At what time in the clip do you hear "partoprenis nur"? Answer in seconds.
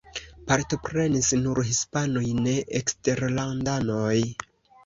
0.51-1.61